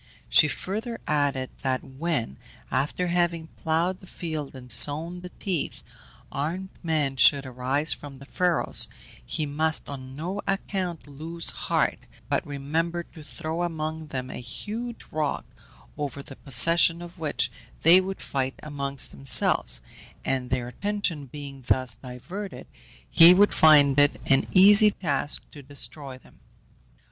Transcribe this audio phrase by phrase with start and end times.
[0.29, 2.37] She further added that when,
[2.71, 5.83] after having ploughed the field and sown the teeth,
[6.31, 8.87] armed men should arise from the furrows,
[9.23, 15.05] he must on no account lose heart, but remember to throw among them a huge
[15.11, 15.45] rock,
[15.95, 17.51] over the possession of which
[17.83, 19.81] they would fight among themselves,
[20.25, 22.65] and their attention being thus diverted
[23.07, 26.39] he would find it an easy task to destroy them.